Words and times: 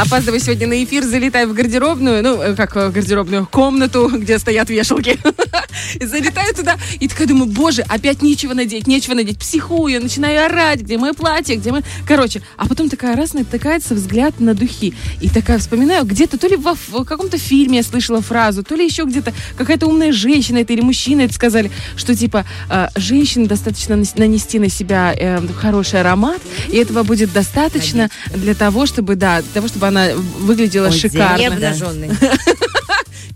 опаздываю 0.00 0.40
сегодня 0.40 0.66
на 0.66 0.82
эфир, 0.82 1.04
залетаю 1.04 1.48
в 1.48 1.52
гардеробную, 1.52 2.22
ну, 2.22 2.40
э, 2.40 2.54
как 2.54 2.74
в 2.74 2.90
гардеробную, 2.90 3.46
комнату, 3.46 4.08
где 4.14 4.38
стоят 4.38 4.70
вешалки. 4.70 5.18
Залетаю 6.00 6.54
туда 6.54 6.76
и 6.98 7.08
такая 7.08 7.26
думаю, 7.26 7.50
боже, 7.50 7.82
опять 7.82 8.22
нечего 8.22 8.54
надеть, 8.54 8.86
нечего 8.86 9.14
надеть. 9.14 9.38
Психую, 9.38 10.02
начинаю 10.02 10.46
орать, 10.46 10.80
где 10.80 10.98
мое 10.98 11.12
платье, 11.12 11.56
где 11.56 11.72
мы... 11.72 11.82
Короче, 12.06 12.42
а 12.56 12.66
потом 12.66 12.88
такая 12.88 13.16
раз 13.16 13.34
натыкается 13.34 13.94
взгляд 13.94 14.40
на 14.40 14.54
духи. 14.54 14.94
И 15.20 15.28
такая 15.28 15.58
вспоминаю, 15.58 16.04
где-то 16.04 16.38
то 16.38 16.46
ли 16.46 16.56
во, 16.56 16.74
в 16.74 17.04
каком-то 17.04 17.38
фильме 17.38 17.78
я 17.78 17.82
слышала 17.82 18.20
фразу, 18.20 18.62
то 18.62 18.74
ли 18.74 18.84
еще 18.84 19.04
где-то 19.04 19.32
какая-то 19.56 19.86
умная 19.86 20.12
женщина 20.12 20.58
это 20.58 20.72
или 20.72 20.80
мужчина 20.80 21.22
это 21.22 21.34
сказали, 21.34 21.70
что 21.96 22.14
типа 22.14 22.44
э, 22.68 22.88
женщине 22.96 23.46
достаточно 23.46 23.96
нанести 23.96 24.58
на 24.58 24.68
себя 24.68 25.14
э, 25.16 25.40
хороший 25.58 26.00
аромат, 26.00 26.40
и 26.68 26.76
этого 26.76 27.02
будет 27.02 27.32
достаточно 27.32 28.10
для 28.34 28.54
того, 28.54 28.86
чтобы, 28.86 29.16
да, 29.16 29.42
для 29.42 29.50
того, 29.52 29.68
чтобы 29.68 29.89
она 29.90 30.14
выглядела 30.14 30.86
Ой, 30.86 30.92
шикарно. 30.92 31.74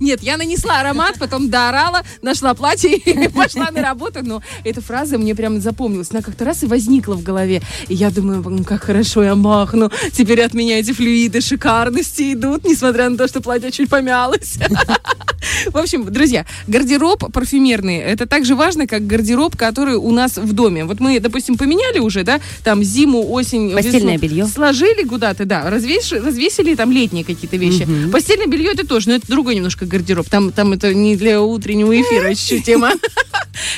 Нет, 0.04 0.22
я 0.22 0.36
нанесла 0.36 0.80
аромат, 0.80 1.18
потом 1.18 1.48
доорала, 1.48 2.02
нашла 2.20 2.52
платье 2.52 2.94
и 2.98 3.28
пошла 3.28 3.70
на 3.70 3.80
работу. 3.80 4.20
Но 4.22 4.42
эта 4.62 4.82
фраза 4.82 5.16
мне 5.16 5.34
прям 5.34 5.62
запомнилась. 5.62 6.08
Она 6.10 6.20
как-то 6.20 6.44
раз 6.44 6.62
и 6.62 6.66
возникла 6.66 7.14
в 7.14 7.22
голове. 7.22 7.62
И 7.88 7.94
я 7.94 8.10
думаю, 8.10 8.44
ну, 8.46 8.64
как 8.64 8.84
хорошо 8.84 9.22
я 9.22 9.34
махну. 9.34 9.90
Теперь 10.12 10.42
от 10.42 10.52
меня 10.52 10.78
эти 10.78 10.92
флюиды 10.92 11.40
шикарности 11.40 12.34
идут, 12.34 12.64
несмотря 12.64 13.08
на 13.08 13.16
то, 13.16 13.27
что 13.27 13.40
платье 13.40 13.70
чуть 13.70 13.88
помялось. 13.88 14.58
В 15.66 15.77
общем, 15.77 16.10
друзья, 16.12 16.46
гардероб 16.66 17.32
парфюмерный, 17.32 17.98
это 17.98 18.27
так 18.27 18.44
же 18.44 18.55
важно, 18.55 18.86
как 18.86 19.06
гардероб, 19.06 19.56
который 19.56 19.96
у 19.96 20.10
нас 20.10 20.36
в 20.36 20.52
доме. 20.52 20.84
Вот 20.84 21.00
мы, 21.00 21.20
допустим, 21.20 21.56
поменяли 21.56 21.98
уже, 21.98 22.24
да, 22.24 22.41
там 22.62 22.82
зиму, 22.82 23.30
осень, 23.30 23.72
Постельное 23.72 24.14
весну, 24.14 24.28
белье. 24.28 24.46
Сложили 24.46 25.05
куда-то, 25.05 25.44
да, 25.44 25.68
развесили, 25.70 26.18
развесили 26.18 26.74
там 26.74 26.92
летние 26.92 27.24
какие-то 27.24 27.56
вещи. 27.56 27.83
Угу. 27.83 28.11
Постельное 28.11 28.46
белье 28.46 28.72
это 28.72 28.86
тоже, 28.86 29.08
но 29.08 29.14
это 29.16 29.27
другой 29.27 29.55
немножко 29.55 29.86
гардероб. 29.95 30.28
Там, 30.28 30.53
там 30.53 30.73
это 30.73 30.92
не 30.92 31.17
для 31.17 31.41
утреннего 31.41 31.95
эфира 31.95 32.28
чуть-чуть 32.34 32.64
тема. 32.64 32.91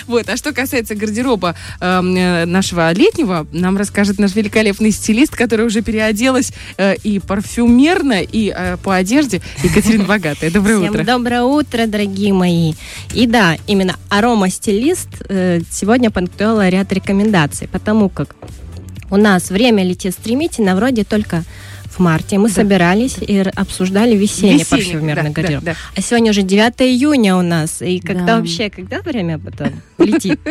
Вот. 0.06 0.28
А 0.28 0.36
что 0.36 0.52
касается 0.52 0.94
гардероба 0.94 1.54
эм, 1.80 2.16
э, 2.16 2.44
нашего 2.46 2.90
летнего, 2.92 3.46
нам 3.52 3.76
расскажет 3.76 4.18
наш 4.18 4.34
великолепный 4.34 4.90
стилист, 4.90 5.36
который 5.36 5.66
уже 5.66 5.82
переоделась 5.82 6.52
э, 6.78 6.96
и 7.02 7.18
парфюмерно, 7.18 8.22
и 8.22 8.52
э, 8.56 8.78
по 8.82 8.94
одежде. 8.94 9.42
Екатерина 9.62 10.04
Богатая. 10.08 10.50
Доброе 10.50 10.78
Всем 10.78 10.94
утро. 10.94 11.04
доброе 11.04 11.42
утро, 11.42 11.86
дорогие 11.86 12.32
мои. 12.32 12.72
И 13.14 13.26
да, 13.26 13.56
именно 13.66 13.96
арома-стилист 14.08 15.08
э, 15.28 15.60
сегодня 15.70 16.10
подготовила 16.10 16.68
ряд 16.68 16.90
рекомендаций, 16.92 17.68
потому 17.68 18.08
как 18.08 18.34
у 19.10 19.16
нас 19.16 19.50
время 19.50 19.84
летит 19.84 20.14
стремительно, 20.14 20.74
вроде 20.74 21.04
только 21.04 21.44
в 21.96 22.00
марте 22.00 22.38
мы 22.38 22.48
да. 22.48 22.54
собирались 22.54 23.16
и 23.18 23.38
обсуждали 23.38 24.14
весенний, 24.16 24.58
весенний 24.58 24.82
парфюмерный 24.82 25.30
да, 25.30 25.42
гардероб. 25.42 25.64
Да, 25.64 25.72
да. 25.72 25.78
А 25.96 26.00
сегодня 26.02 26.30
уже 26.30 26.42
9 26.42 26.74
июня 26.82 27.36
у 27.36 27.42
нас. 27.42 27.82
И 27.82 28.00
когда 28.00 28.26
да. 28.26 28.36
вообще, 28.38 28.70
когда 28.70 29.00
время 29.00 29.38
потом 29.38 29.70
летит? 29.98 30.40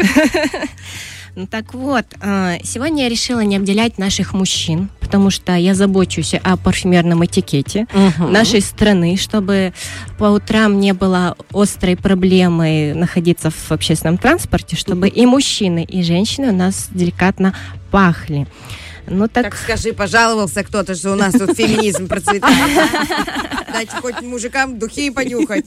Ну 1.37 1.47
так 1.47 1.73
вот, 1.73 2.05
а, 2.21 2.55
сегодня 2.63 3.03
я 3.03 3.09
решила 3.09 3.41
не 3.41 3.57
обделять 3.57 3.97
наших 3.97 4.33
мужчин, 4.33 4.89
потому 5.01 5.29
что 5.29 5.53
я 5.53 5.75
забочусь 5.75 6.33
о 6.33 6.55
парфюмерном 6.55 7.25
этикете 7.25 7.87
угу. 7.93 8.29
нашей 8.29 8.61
страны, 8.61 9.17
чтобы 9.17 9.73
по 10.17 10.25
утрам 10.25 10.79
не 10.79 10.93
было 10.93 11.35
острой 11.51 11.97
проблемы 11.97 12.93
находиться 12.95 13.51
в 13.51 13.69
общественном 13.69 14.17
транспорте, 14.17 14.77
чтобы 14.77 15.09
и 15.09 15.25
мужчины, 15.25 15.83
и 15.83 16.03
женщины 16.03 16.53
у 16.53 16.55
нас 16.55 16.87
деликатно 16.91 17.53
пахли. 17.91 18.47
Ну 19.07 19.27
так... 19.27 19.45
Так 19.45 19.55
скажи, 19.55 19.93
пожаловался 19.93 20.63
кто-то, 20.63 20.95
что 20.95 21.11
у 21.11 21.15
нас 21.15 21.33
тут 21.33 21.53
феминизм 21.57 22.07
процветает. 22.07 22.89
Дайте 23.71 23.95
хоть 24.01 24.21
мужикам 24.21 24.79
духи 24.79 25.09
понюхать. 25.09 25.65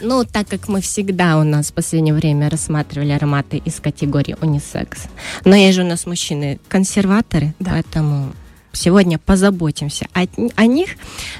Ну, 0.00 0.24
так 0.24 0.48
как 0.48 0.68
мы 0.68 0.80
всегда 0.80 1.38
у 1.38 1.44
нас 1.44 1.70
в 1.70 1.74
последнее 1.74 2.14
время 2.14 2.50
рассматривали 2.50 3.12
ароматы 3.12 3.58
из 3.58 3.80
категории 3.80 4.36
унисекс. 4.40 5.02
Но 5.44 5.54
есть 5.54 5.76
же 5.76 5.82
у 5.82 5.86
нас 5.86 6.06
мужчины 6.06 6.58
консерваторы, 6.68 7.54
да. 7.60 7.72
поэтому 7.72 8.32
сегодня 8.72 9.18
позаботимся 9.18 10.06
о, 10.14 10.26
о 10.56 10.66
них. 10.66 10.90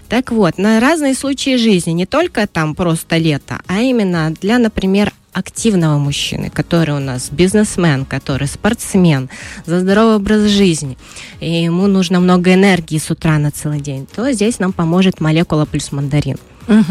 Так 0.08 0.30
вот, 0.30 0.58
на 0.58 0.80
разные 0.80 1.14
случаи 1.14 1.56
жизни, 1.56 1.92
не 1.92 2.06
только 2.06 2.46
там 2.46 2.74
просто 2.74 3.16
лето, 3.16 3.60
а 3.66 3.80
именно 3.80 4.32
для, 4.41 4.58
например, 4.58 5.12
активного 5.32 5.98
мужчины, 5.98 6.50
который 6.50 6.94
у 6.94 7.00
нас 7.00 7.31
бизнесмен, 7.31 8.04
который 8.04 8.48
спортсмен, 8.48 9.28
за 9.66 9.81
здоровый 9.81 10.16
образ 10.16 10.43
жизни, 10.50 10.98
и 11.41 11.65
ему 11.65 11.87
нужно 11.87 12.20
много 12.20 12.54
энергии 12.54 12.98
с 12.98 13.10
утра 13.10 13.38
на 13.38 13.50
целый 13.50 13.81
день, 13.81 14.06
то 14.15 14.31
здесь 14.32 14.59
нам 14.59 14.72
поможет 14.72 15.21
молекула 15.21 15.65
плюс 15.65 15.92
мандарин. 15.92 16.38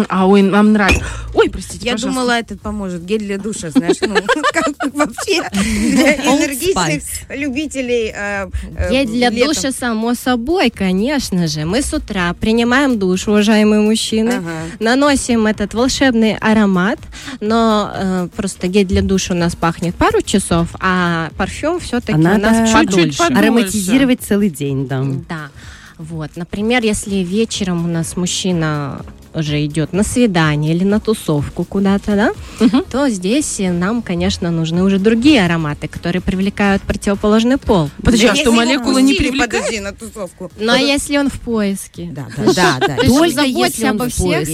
А 0.10 0.28
ой, 0.28 0.50
вам 0.50 0.74
нравится. 0.74 1.04
Ой, 1.34 1.50
простите, 1.50 1.86
Я 1.86 1.94
пожалуйста. 1.94 2.20
думала, 2.20 2.40
этот 2.40 2.62
поможет. 2.62 3.06
Гель 3.06 3.20
для 3.20 3.38
душа, 3.38 3.70
знаешь, 3.70 3.98
ну, 4.02 4.16
как 4.54 4.94
вообще 4.94 5.42
для 5.52 6.16
энергичных 6.16 7.04
любителей 7.30 8.12
э, 8.14 8.50
э, 8.78 8.92
Гель 8.92 9.08
для 9.08 9.32
душа, 9.32 9.72
само 9.72 10.14
собой, 10.14 10.70
конечно 10.70 11.48
же. 11.48 11.66
Мы 11.66 11.82
с 11.82 11.94
утра 11.94 12.34
принимаем 12.34 13.00
душ, 13.00 13.28
уважаемые 13.28 13.82
мужчины, 13.82 14.42
наносим 14.80 15.48
этот 15.48 15.74
волшебный 15.74 16.36
аромат, 16.38 17.00
но 17.40 17.92
э, 17.94 18.28
просто 18.36 18.68
гель 18.68 18.86
для 18.86 19.02
душа 19.02 19.34
у 19.34 19.38
нас 19.38 19.56
пахнет 19.56 19.96
пару 19.96 20.22
часов, 20.22 20.68
а 20.80 21.30
парфюм 21.38 21.80
все-таки 21.80 22.18
у 22.18 22.22
нас 22.22 22.72
чуть-чуть 22.72 23.20
Ароматизировать 23.20 24.22
целый 24.22 24.50
день, 24.50 24.88
да. 24.88 25.04
Да. 25.30 25.50
Вот, 25.98 26.32
например, 26.36 26.84
если 26.84 27.18
вечером 27.18 27.86
у 27.86 27.88
нас 27.88 28.18
мужчина 28.18 29.02
уже 29.34 29.64
идет 29.66 29.94
на 29.94 30.04
свидание 30.04 30.74
или 30.74 30.84
на 30.84 31.00
тусовку 31.00 31.64
куда-то, 31.64 32.16
да, 32.16 32.66
угу. 32.66 32.84
то 32.90 33.10
здесь 33.10 33.60
нам, 33.60 34.02
конечно, 34.02 34.52
нужны 34.52 34.84
уже 34.84 35.00
другие 35.00 35.44
ароматы, 35.44 35.88
которые 35.88 36.22
привлекают 36.22 36.82
противоположный 36.84 37.58
пол. 37.58 37.90
Подожди, 38.04 38.28
а 38.28 38.36
что 38.36 38.52
молекулы 38.52 39.02
не 39.02 39.16
привлекают? 39.16 39.66
Подожди, 39.66 39.80
на 39.80 39.94
тусовку. 39.94 40.52
Ну, 40.60 40.72
а 40.72 40.78
если 40.78 41.18
он 41.18 41.30
в 41.30 41.40
поиске? 41.40 42.10
Да, 42.12 42.28
да, 42.38 42.54
да. 42.54 42.88
да. 42.88 42.96
Только 43.08 43.30
заботься 43.30 43.90
обо 43.90 44.10
всех. 44.10 44.48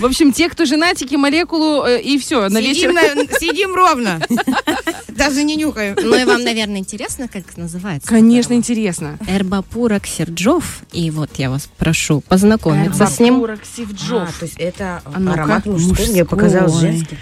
В 0.00 0.04
общем, 0.04 0.32
те, 0.32 0.48
кто 0.48 0.64
женатики, 0.64 1.14
молекулу 1.14 1.84
э, 1.84 2.00
и 2.00 2.18
все, 2.18 2.48
на 2.48 2.60
вечер. 2.60 2.92
Сидим 3.38 3.74
ровно. 3.74 4.20
Даже 5.18 5.42
не 5.42 5.56
нюхаем. 5.56 5.96
Ну 6.00 6.16
и 6.16 6.24
вам, 6.24 6.44
наверное, 6.44 6.78
интересно, 6.78 7.28
как 7.28 7.56
называется? 7.56 8.08
Конечно, 8.08 8.54
интересно. 8.54 9.18
Эрбапура 9.26 9.98
Ксерджов. 9.98 10.82
И 10.92 11.10
вот 11.10 11.30
я 11.36 11.50
вас 11.50 11.68
прошу 11.76 12.20
познакомиться 12.20 13.06
с 13.06 13.18
ним. 13.18 13.44
Стив 13.64 13.92
Джобс. 13.92 14.30
А, 14.36 14.38
то 14.38 14.44
есть 14.44 14.56
это 14.58 15.02
а 15.04 15.32
аромат 15.32 15.66
мужской, 15.66 15.88
мужской, 15.88 16.08
мне 16.08 16.24
показалось 16.24 16.74
женский. 16.74 17.18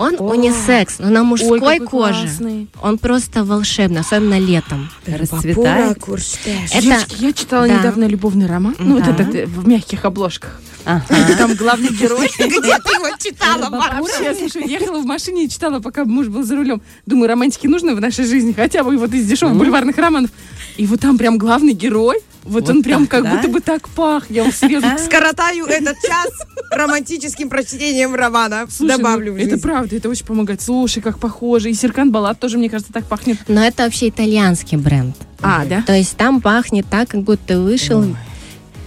Он 0.00 0.16
О, 0.18 0.30
унисекс, 0.30 0.98
но 0.98 1.10
на 1.10 1.24
мужской 1.24 1.60
Ой, 1.60 1.78
коже. 1.78 2.22
Классный. 2.22 2.68
Он 2.82 2.96
просто 2.96 3.44
волшебный, 3.44 4.00
особенно 4.00 4.38
летом. 4.38 4.88
Расцветает. 5.06 5.98
Это... 5.98 6.80
Девочки, 6.80 7.16
я 7.18 7.32
читала 7.34 7.68
да. 7.68 7.78
недавно 7.78 8.06
любовный 8.06 8.46
роман. 8.46 8.74
Ну, 8.78 8.98
да. 8.98 9.04
вот 9.04 9.20
этот 9.20 9.48
в 9.50 9.68
мягких 9.68 10.06
обложках. 10.06 10.58
Ага. 10.86 11.04
Там 11.38 11.54
главный 11.54 11.90
герой. 11.90 12.30
Где 12.38 12.48
ты 12.48 12.92
его 12.94 13.14
читала, 13.18 14.00
Я, 14.22 14.34
слушай, 14.34 14.66
ехала 14.66 15.00
в 15.00 15.04
машине 15.04 15.44
и 15.44 15.48
читала, 15.50 15.80
пока 15.80 16.06
муж 16.06 16.28
был 16.28 16.44
за 16.44 16.56
рулем. 16.56 16.80
Думаю, 17.04 17.28
романтики 17.28 17.66
нужны 17.66 17.94
в 17.94 18.00
нашей 18.00 18.24
жизни, 18.24 18.52
хотя 18.52 18.82
бы 18.82 18.96
вот 18.96 19.12
из 19.12 19.26
дешевых 19.26 19.54
бульварных 19.54 19.98
романов. 19.98 20.30
И 20.78 20.86
вот 20.86 21.00
там 21.00 21.18
прям 21.18 21.36
главный 21.36 21.74
герой, 21.74 22.20
вот, 22.44 22.62
вот 22.62 22.70
он 22.70 22.82
прям 22.82 23.06
так, 23.06 23.10
как 23.10 23.24
да? 23.24 23.36
будто 23.36 23.48
бы 23.48 23.60
так 23.60 23.88
пах. 23.88 24.30
Я 24.30 24.44
вот 24.44 24.54
серьезно... 24.54 24.96
Скоротаю 24.98 25.66
этот 25.66 25.96
час 26.00 26.30
романтическим 26.70 27.48
прочтением 27.48 28.14
романа. 28.14 28.66
Слушай, 28.70 28.96
Добавлю 28.96 29.32
ну, 29.34 29.38
Это 29.38 29.58
правда, 29.58 29.96
это 29.96 30.08
очень 30.08 30.24
помогает. 30.24 30.60
Слушай, 30.62 31.02
как 31.02 31.18
похоже. 31.18 31.70
И 31.70 31.74
Серкан 31.74 32.10
Балат 32.10 32.40
тоже, 32.40 32.58
мне 32.58 32.70
кажется, 32.70 32.92
так 32.92 33.04
пахнет. 33.04 33.38
Но 33.48 33.64
это 33.64 33.84
вообще 33.84 34.08
итальянский 34.08 34.78
бренд. 34.78 35.16
А, 35.42 35.64
да? 35.64 35.82
То 35.82 35.94
есть 35.94 36.16
там 36.16 36.40
пахнет 36.40 36.86
так, 36.90 37.08
как 37.10 37.22
будто 37.22 37.60
вышел 37.60 38.00
Ой 38.00 38.16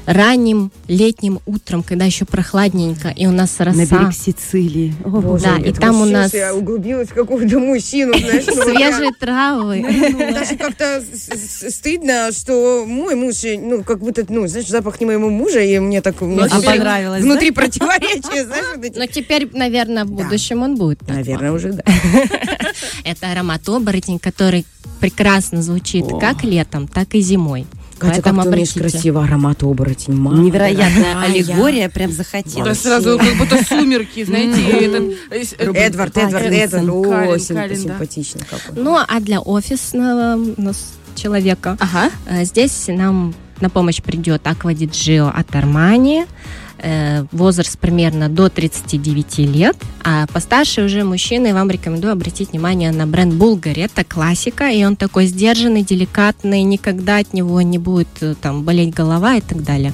ранним 0.05 0.71
летним 0.87 1.39
утром, 1.45 1.83
когда 1.83 2.05
еще 2.05 2.25
прохладненько, 2.25 3.09
и 3.09 3.25
у 3.25 3.31
нас 3.31 3.59
роса. 3.59 3.77
На 3.77 3.85
берег 3.85 4.13
Сицилии. 4.13 4.93
О, 5.03 5.09
Боже, 5.09 5.45
да, 5.45 5.57
и 5.57 5.71
там 5.71 6.01
у 6.01 6.05
нас... 6.05 6.33
Я 6.33 6.53
углубилась 6.53 7.09
в 7.09 7.13
какого-то 7.13 7.59
мужчину, 7.59 8.13
знаешь. 8.17 8.45
Ну, 8.47 8.63
Свежие 8.63 9.11
травы. 9.19 9.79
Ну, 9.81 10.09
ну, 10.11 10.33
даже 10.33 10.55
как-то 10.55 11.01
стыдно, 11.69 12.31
что 12.31 12.85
мой 12.85 13.15
муж, 13.15 13.35
ну, 13.43 13.83
как 13.83 13.99
будто, 13.99 14.25
ну, 14.27 14.47
знаешь, 14.47 14.67
запах 14.67 14.99
не 14.99 15.05
моего 15.05 15.29
мужа, 15.29 15.61
и 15.61 15.79
мне 15.79 16.01
так... 16.01 16.15
А 16.21 16.61
понравилось, 16.61 17.23
Внутри 17.23 17.51
противоречия, 17.51 18.45
знаешь. 18.45 18.93
Но 18.95 19.05
теперь, 19.07 19.49
наверное, 19.53 20.05
в 20.05 20.11
будущем 20.11 20.61
он 20.61 20.75
будет. 20.75 21.07
Наверное, 21.07 21.51
уже, 21.51 21.73
да. 21.73 21.83
Это 23.03 23.31
аромат 23.31 23.67
оборотень, 23.67 24.19
который 24.19 24.65
прекрасно 24.99 25.61
звучит 25.61 26.05
как 26.19 26.43
летом, 26.43 26.87
так 26.87 27.13
и 27.15 27.21
зимой. 27.21 27.65
Катя, 28.09 28.21
как 28.21 28.43
ты 28.43 28.49
умеешь 28.49 28.73
красиво 28.73 29.23
аромат 29.23 29.63
оборотень. 29.63 30.15
Мама, 30.15 30.37
Невероятная 30.37 31.21
аллегория, 31.23 31.89
прям 31.89 32.11
захотелось. 32.11 32.65
Да, 32.65 32.75
сразу 32.75 33.17
как 33.17 33.37
будто 33.37 33.63
сумерки, 33.63 34.23
знаете. 34.23 35.17
Эдвард, 35.57 36.17
Эдвард, 36.17 36.45
Эдвард. 36.45 36.89
О, 36.89 37.37
симпатично 37.39 38.41
какой. 38.49 38.81
Ну, 38.81 38.97
а 38.97 39.19
для 39.19 39.39
офисного 39.39 40.37
человека 41.15 41.77
здесь 42.43 42.85
нам 42.87 43.33
на 43.61 43.69
помощь 43.69 44.01
придет 44.01 44.45
Gio 44.91 45.29
от 45.29 45.49
э, 45.55 46.25
возраст 47.31 47.79
примерно 47.79 48.29
до 48.29 48.49
39 48.49 49.39
лет, 49.39 49.77
а 50.03 50.27
постарше 50.27 50.83
уже 50.83 51.03
мужчины 51.03 51.53
вам 51.53 51.69
рекомендую 51.69 52.11
обратить 52.11 52.51
внимание 52.51 52.91
на 52.91 53.07
бренд 53.07 53.33
Булгари. 53.33 53.83
Это 53.83 54.03
классика, 54.03 54.69
и 54.69 54.83
он 54.83 54.95
такой 54.95 55.27
сдержанный, 55.27 55.83
деликатный, 55.83 56.63
никогда 56.63 57.17
от 57.17 57.33
него 57.33 57.61
не 57.61 57.77
будет 57.77 58.09
э, 58.21 58.35
там 58.41 58.63
болеть 58.63 58.93
голова 58.93 59.35
и 59.35 59.41
так 59.41 59.63
далее. 59.63 59.93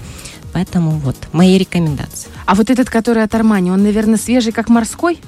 Поэтому 0.52 0.92
вот 0.92 1.16
мои 1.32 1.58
рекомендации. 1.58 2.30
А 2.46 2.56
вот 2.56 2.70
этот, 2.72 2.90
который 2.90 3.24
от 3.24 3.36
Армани, 3.36 3.70
он, 3.70 3.84
наверное, 3.84 4.18
свежий, 4.18 4.52
как 4.52 4.70
морской? 4.70 5.20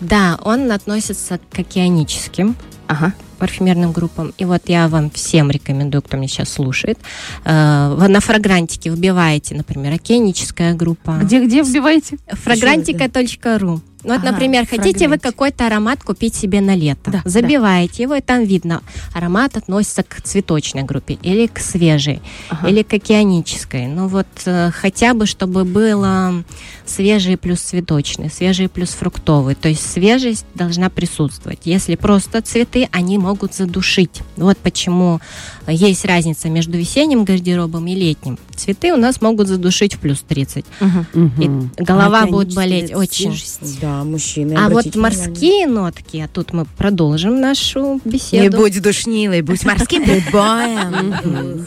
Да, 0.00 0.38
он 0.44 0.70
относится 0.70 1.40
к 1.52 1.58
океаническим 1.58 2.54
Ага. 2.88 3.12
Парфюмерным 3.38 3.92
группам. 3.92 4.32
И 4.38 4.44
вот 4.44 4.62
я 4.66 4.88
вам 4.88 5.10
всем 5.10 5.50
рекомендую, 5.50 6.02
кто 6.02 6.16
меня 6.16 6.28
сейчас 6.28 6.50
слушает. 6.50 6.98
Э, 7.44 8.06
на 8.08 8.20
фрагрантике 8.20 8.90
вбиваете, 8.90 9.54
например, 9.54 9.94
океаническая 9.94 10.74
группа. 10.74 11.18
Где-где 11.22 11.62
вбиваете? 11.62 12.18
Фрагрантика.ру. 12.28 13.80
Ну, 14.04 14.12
вот, 14.14 14.20
Ага, 14.22 14.30
например, 14.32 14.64
хотите 14.66 15.08
вы 15.08 15.16
фрагрантик. 15.16 15.22
какой-то 15.22 15.66
аромат 15.66 16.02
купить 16.04 16.34
себе 16.34 16.60
на 16.60 16.76
лето. 16.76 17.10
Да, 17.10 17.22
Забиваете 17.24 18.04
его, 18.04 18.14
и 18.14 18.20
там 18.20 18.44
видно, 18.44 18.82
аромат 19.12 19.56
относится 19.56 20.02
к 20.04 20.22
цветочной 20.22 20.84
группе 20.84 21.18
или 21.22 21.46
к 21.48 21.58
свежей, 21.58 22.20
Ага. 22.48 22.68
или 22.68 22.82
к 22.82 22.92
океанической. 22.94 23.86
Ну 23.86 24.06
вот 24.06 24.26
э, 24.46 24.70
хотя 24.70 25.14
бы, 25.14 25.26
чтобы 25.26 25.64
было 25.64 26.44
свежий 26.86 27.36
плюс 27.36 27.60
цветочный, 27.60 28.30
свежий 28.30 28.68
плюс 28.68 28.90
фруктовый. 28.90 29.54
То 29.56 29.68
есть 29.68 29.88
свежесть 29.90 30.46
должна 30.54 30.90
присутствовать. 30.90 31.60
Если 31.64 31.96
просто 31.96 32.40
цветы, 32.40 32.88
они 32.92 33.18
могут 33.18 33.54
задушить. 33.54 34.22
Вот 34.36 34.58
почему 34.58 35.20
есть 35.66 36.04
разница 36.04 36.48
между 36.48 36.78
весенним 36.78 37.24
гардеробом 37.24 37.86
и 37.88 37.94
летним. 37.94 38.38
Цветы 38.54 38.92
у 38.92 38.96
нас 38.96 39.20
могут 39.20 39.48
задушить 39.48 39.94
в 39.94 39.98
плюс 39.98 40.20
30. 40.26 40.64
Мгм. 40.80 41.70
И 41.78 41.82
голова 41.82 42.26
будет 42.26 42.56
Океанические 42.56 42.56
болеть 42.56 42.94
очень. 42.94 43.30
свежесть. 43.32 43.80
Да, 43.88 44.04
мужчины. 44.04 44.52
А 44.52 44.64
вот 44.64 44.72
обратите 44.72 44.98
внимание. 44.98 45.26
морские 45.28 45.66
нотки, 45.66 46.16
а 46.18 46.28
тут 46.28 46.52
мы 46.52 46.66
продолжим 46.66 47.40
нашу 47.40 48.00
беседу. 48.04 48.42
Не 48.42 48.50
будь 48.50 48.82
душнилой, 48.82 49.40
будь 49.40 49.64
морским 49.64 50.04
прибоем. 50.04 51.66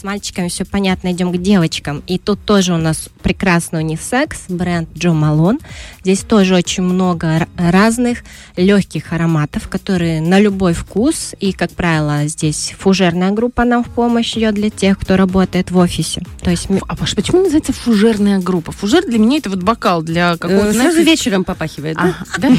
С 0.00 0.02
мальчиками 0.02 0.48
все 0.48 0.64
понятно, 0.64 1.12
идем 1.12 1.30
к 1.30 1.36
девочкам. 1.36 2.02
И 2.06 2.16
тут 2.16 2.42
тоже 2.46 2.72
у 2.72 2.78
нас 2.78 3.10
прекрасный 3.22 3.80
унисекс, 3.80 4.44
бренд 4.48 4.88
Джо 4.96 5.10
Малон. 5.12 5.58
Здесь 6.00 6.20
тоже 6.20 6.54
очень 6.54 6.84
много 6.84 7.46
разных 7.58 8.20
легких 8.56 9.12
ароматов, 9.12 9.68
которые 9.68 10.22
на 10.22 10.40
любой 10.40 10.72
вкус. 10.72 11.34
И, 11.38 11.52
как 11.52 11.72
правило, 11.72 12.26
здесь 12.28 12.74
фужерная 12.78 13.32
группа 13.32 13.66
нам 13.66 13.84
в 13.84 13.88
помощь 13.88 14.38
идет 14.38 14.54
для 14.54 14.70
тех, 14.70 14.98
кто 14.98 15.18
работает 15.18 15.70
в 15.70 15.76
офисе. 15.76 16.22
То 16.42 16.48
есть 16.48 16.68
А 16.88 16.96
почему 16.96 17.42
называется 17.42 17.74
фужерная 17.74 18.38
группа? 18.38 18.72
Фужер 18.72 19.04
для 19.04 19.18
меня 19.18 19.36
это 19.36 19.50
вот 19.50 19.62
бокал 19.62 20.00
для 20.00 20.38
какого-то... 20.38 20.68
Э, 20.68 20.72
знаешь, 20.72 20.94
Сразу 20.94 21.06
вечером 21.06 21.44
попахивает, 21.44 21.98
да? 21.98 22.14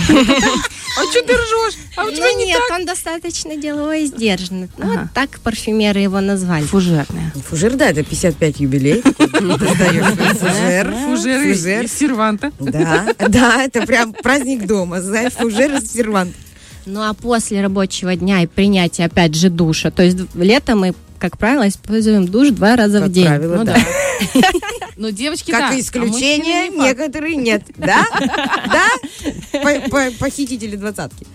А 1.00 1.04
что 1.10 1.24
ты 1.24 1.34
ржешь? 1.34 1.80
А 1.96 2.04
у 2.04 2.12
тебя 2.12 2.34
не 2.34 2.46
нет, 2.46 2.62
он 2.70 2.86
достаточно 2.86 3.56
деловой 3.56 4.04
и 4.04 4.08
сдержанный. 4.08 4.70
Ну, 4.78 4.98
вот 4.98 5.14
так 5.14 5.40
парфюмеры 5.40 6.02
его 6.02 6.20
назвали. 6.20 6.66
Фужерная. 6.66 7.31
Фужер, 7.50 7.76
да, 7.76 7.90
это 7.90 8.04
55 8.04 8.60
юбилей. 8.60 9.02
Фужер. 10.38 10.94
Фужер. 10.94 11.84
из 11.86 11.94
серванта. 11.94 12.52
Да, 12.60 13.14
да, 13.28 13.64
это 13.64 13.86
прям 13.86 14.14
праздник 14.14 14.66
дома, 14.66 15.02
знаешь, 15.02 15.34
фужер 15.34 15.74
из 15.76 15.92
серванта. 15.92 16.34
Ну 16.86 17.02
а 17.02 17.14
после 17.14 17.62
рабочего 17.62 18.16
дня 18.16 18.42
и 18.42 18.48
принятия 18.48 19.06
опять 19.06 19.36
же 19.36 19.50
душа, 19.50 19.92
то 19.92 20.02
есть 20.04 20.18
летом 20.34 20.80
мы, 20.80 20.94
как 21.20 21.38
правило, 21.38 21.68
используем 21.68 22.28
душ 22.28 22.50
два 22.50 22.76
раза 22.76 23.00
в 23.00 23.04
Как 23.04 23.12
день. 23.12 23.28
правило, 23.28 23.56
Ну 23.58 23.64
да. 23.66 23.74
да. 23.76 23.82
Ну, 24.98 25.10
девочки, 25.10 25.52
да. 25.52 25.60
Как 25.62 25.72
а 25.72 25.76
и 25.76 25.80
исключение, 25.82 26.68
факт. 26.72 26.78
некоторые 26.80 27.36
нет. 27.36 27.64
Да? 27.78 28.04
Да? 28.14 28.88
По- 29.64 29.90
по- 29.90 30.12
Похитители 30.20 30.76
двадцатки. 30.76 31.26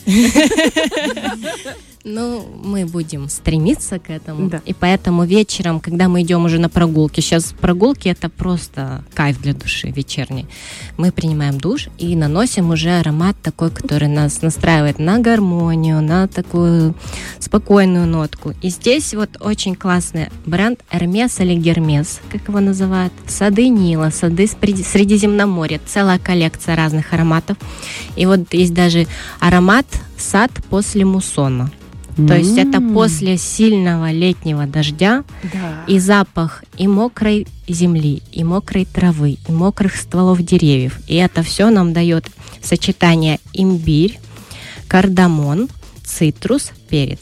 Ну, 2.08 2.46
мы 2.62 2.86
будем 2.86 3.28
стремиться 3.28 3.98
к 3.98 4.10
этому. 4.10 4.48
Да. 4.48 4.62
И 4.64 4.72
поэтому 4.72 5.24
вечером, 5.24 5.80
когда 5.80 6.08
мы 6.08 6.22
идем 6.22 6.44
уже 6.44 6.60
на 6.60 6.68
прогулки, 6.68 7.20
сейчас 7.20 7.52
прогулки 7.60 8.06
это 8.06 8.28
просто 8.28 9.04
кайф 9.12 9.40
для 9.42 9.54
души 9.54 9.88
вечерний. 9.88 10.46
Мы 10.98 11.10
принимаем 11.10 11.58
душ 11.58 11.88
и 11.98 12.14
наносим 12.14 12.70
уже 12.70 12.90
аромат 12.90 13.34
такой, 13.42 13.72
который 13.72 14.06
нас 14.06 14.40
настраивает 14.40 15.00
на 15.00 15.18
гармонию, 15.18 16.00
на 16.00 16.28
такую 16.28 16.94
спокойную 17.40 18.06
нотку. 18.06 18.54
И 18.62 18.68
здесь 18.68 19.12
вот 19.12 19.30
очень 19.40 19.74
классный 19.74 20.28
бренд 20.44 20.78
Hermes 20.92 21.42
или 21.42 21.56
Гермес, 21.56 22.20
как 22.30 22.46
его 22.46 22.60
называют. 22.60 23.12
Сады 23.26 23.66
Нила, 23.66 24.10
сады 24.10 24.46
Средиземноморья, 24.46 25.80
целая 25.84 26.20
коллекция 26.20 26.76
разных 26.76 27.12
ароматов. 27.12 27.56
И 28.14 28.26
вот 28.26 28.54
есть 28.54 28.74
даже 28.74 29.08
аромат 29.40 29.86
сад 30.16 30.52
после 30.70 31.04
муссона. 32.16 32.28
То 32.28 32.34
есть 32.36 32.58
это 32.58 32.80
после 32.80 33.36
сильного 33.36 34.10
летнего 34.10 34.66
дождя 34.66 35.24
Да. 35.52 35.84
и 35.86 35.98
запах 35.98 36.64
и 36.76 36.86
мокрой 36.88 37.46
земли, 37.68 38.22
и 38.32 38.44
мокрой 38.44 38.84
травы, 38.84 39.38
и 39.48 39.52
мокрых 39.52 39.96
стволов 39.96 40.42
деревьев. 40.42 40.98
И 41.08 41.16
это 41.16 41.42
все 41.42 41.70
нам 41.70 41.92
дает 41.92 42.26
сочетание 42.62 43.38
имбирь, 43.52 44.18
кардамон, 44.88 45.68
цитрус, 46.04 46.70
перец. 46.88 47.20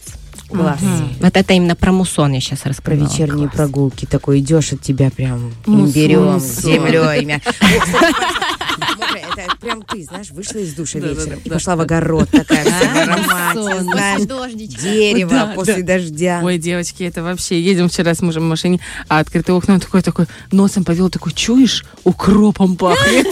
Класс. 0.49 0.81
Мгм. 0.83 1.09
Вот 1.21 1.37
это 1.37 1.53
именно 1.55 1.75
про 1.75 1.91
муссон 1.91 2.33
я 2.33 2.41
сейчас 2.41 2.61
Про 2.61 2.69
рассказала. 2.71 3.09
вечерние 3.09 3.49
прогулки. 3.49 4.05
Такой 4.05 4.39
идешь 4.39 4.73
от 4.73 4.83
тебя 4.83 5.11
прям 5.11 5.53
имбирем, 5.67 6.39
землей. 6.39 7.41
Это 9.45 9.57
прям 9.57 9.83
ты, 9.83 10.03
знаешь, 10.05 10.31
вышла 10.31 10.59
из 10.59 10.75
душа 10.75 10.99
вечером 10.99 11.41
и 11.45 11.51
пошла 11.51 11.77
в 11.77 11.81
огород 11.81 12.31
такая 12.31 12.65
знаешь, 12.65 14.55
дерево 14.55 15.53
после 15.55 15.83
дождя. 15.83 16.41
Ой, 16.43 16.59
девочки, 16.59 17.03
это 17.05 17.23
вообще... 17.23 17.61
Едем 17.61 17.89
вчера 17.89 18.15
с 18.15 18.23
мужем 18.23 18.45
в 18.45 18.47
машине, 18.47 18.81
а 19.09 19.19
открытое 19.19 19.57
окно, 19.57 19.75
он 19.75 19.81
такой, 19.81 20.03
такой, 20.03 20.27
носом 20.51 20.85
повел, 20.85 21.11
такой, 21.11 21.33
чуешь, 21.33 21.85
укропом 22.05 22.77
пахнет. 22.77 23.27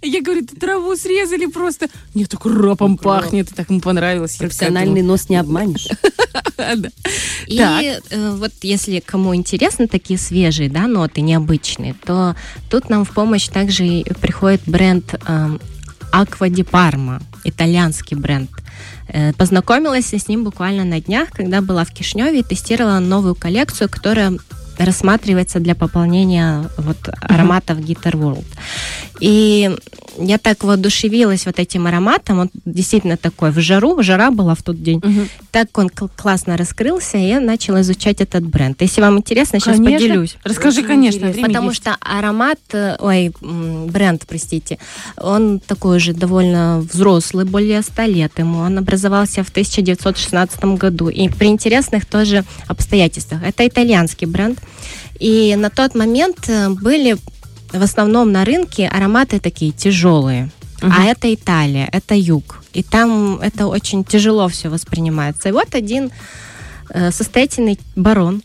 Я 0.00 0.22
говорю, 0.22 0.42
«Да 0.42 0.58
траву 0.58 0.96
срезали 0.96 1.46
просто. 1.46 1.88
Нет, 2.14 2.32
укропом 2.34 2.96
пахнет. 2.96 3.50
И 3.50 3.54
так 3.54 3.70
ему 3.70 3.80
понравилось. 3.80 4.36
Профессиональный 4.36 5.02
нос 5.02 5.28
не 5.28 5.36
обманешь. 5.36 5.88
И 7.46 7.58
Так. 7.58 7.82
э, 8.10 8.30
вот 8.36 8.52
если 8.62 9.00
кому 9.00 9.34
интересны 9.34 9.86
такие 9.88 10.18
свежие 10.18 10.70
да, 10.70 10.86
ноты, 10.86 11.20
необычные, 11.20 11.94
то 12.04 12.36
тут 12.70 12.88
нам 12.88 13.04
в 13.04 13.10
помощь 13.12 13.48
также 13.48 14.02
приходит 14.20 14.62
бренд 14.66 15.14
эм, 15.26 15.60
Аква 16.12 16.48
ди 16.48 16.62
Парма, 16.62 17.20
итальянский 17.44 18.16
бренд. 18.16 18.50
Э, 19.08 19.32
Познакомилась 19.34 20.12
я 20.12 20.18
с 20.18 20.28
ним 20.28 20.44
буквально 20.44 20.84
на 20.84 21.00
днях, 21.00 21.30
когда 21.30 21.60
была 21.60 21.84
в 21.84 21.92
Кишневе 21.92 22.40
и 22.40 22.44
тестировала 22.44 22.98
новую 22.98 23.34
коллекцию, 23.34 23.88
которая 23.90 24.38
рассматривается 24.78 25.60
для 25.60 25.74
пополнения 25.74 26.64
вот 26.78 26.96
ароматов 27.20 27.78
Guitar 27.78 28.12
World. 28.12 28.46
И 29.20 29.70
я 30.18 30.38
так 30.38 30.64
воодушевилась 30.64 31.46
вот 31.46 31.58
этим 31.58 31.86
ароматом, 31.86 32.38
он 32.40 32.50
действительно 32.64 33.16
такой 33.16 33.50
в 33.50 33.58
жару, 33.60 34.02
жара 34.02 34.30
была 34.30 34.54
в 34.54 34.62
тот 34.62 34.82
день, 34.82 35.00
Мгм. 35.02 35.28
так 35.50 35.76
он 35.78 35.88
кл- 35.88 36.08
классно 36.16 36.56
раскрылся, 36.56 37.18
и 37.18 37.26
я 37.28 37.40
начала 37.40 37.80
изучать 37.80 38.20
этот 38.20 38.44
бренд. 38.46 38.80
Если 38.82 39.00
вам 39.00 39.18
интересно, 39.18 39.58
сейчас 39.60 39.76
Конечно. 39.76 39.98
поделюсь. 39.98 40.36
Расскажи, 40.44 40.78
Очень 40.80 40.88
конечно. 40.88 41.18
интересно. 41.26 41.46
Потому 41.48 41.68
есть. 41.70 41.80
что 41.82 41.96
аромат, 42.00 42.58
э, 42.72 42.96
ой, 42.98 43.32
бренд, 43.40 44.24
простите, 44.28 44.78
он 45.16 45.60
такой 45.60 45.98
же 46.00 46.12
довольно 46.12 46.80
взрослый, 46.92 47.44
более 47.44 47.82
100 47.82 48.02
лет 48.06 48.38
ему. 48.38 48.58
Он 48.58 48.78
образовался 48.78 49.42
в 49.44 49.50
1916 49.50 50.76
году. 50.76 51.08
И 51.08 51.28
при 51.28 51.46
интересных 51.48 52.06
тоже 52.06 52.44
обстоятельствах. 52.68 53.42
Это 53.42 53.66
итальянский 53.66 54.26
бренд. 54.26 54.58
И 55.20 55.54
на 55.56 55.70
тот 55.70 55.94
момент 55.94 56.48
э, 56.48 56.68
были 56.70 57.16
в 57.72 57.82
основном 57.82 58.32
на 58.32 58.44
рынке 58.44 58.88
ароматы 58.88 59.40
такие 59.40 59.72
тяжелые. 59.72 60.50
Мгм. 60.82 60.92
А 60.96 61.04
это 61.04 61.32
Италия, 61.32 61.88
это 61.92 62.14
юг. 62.14 62.62
И 62.72 62.82
там 62.82 63.36
это 63.40 63.66
очень 63.66 64.04
тяжело 64.04 64.48
все 64.48 64.68
воспринимается. 64.68 65.48
И 65.48 65.52
вот 65.52 65.74
один 65.74 66.10
э, 66.90 67.10
состоятельный 67.12 67.78
барон 67.96 68.42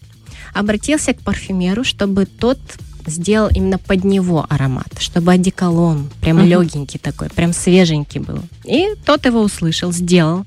обратился 0.54 1.14
к 1.14 1.20
парфюмеру, 1.22 1.84
чтобы 1.84 2.26
тот 2.26 2.60
сделал 3.06 3.50
именно 3.54 3.78
под 3.78 4.04
него 4.04 4.46
аромат, 4.50 4.88
чтобы 5.00 5.32
одеколон, 5.32 6.10
прям 6.22 6.38
Мгм. 6.38 6.48
легенький 6.48 7.00
такой, 7.00 7.30
прям 7.30 7.54
свеженький 7.54 8.20
был. 8.20 8.40
И 8.66 8.86
тот 9.06 9.26
его 9.26 9.42
услышал, 9.42 9.92
сделал. 9.92 10.46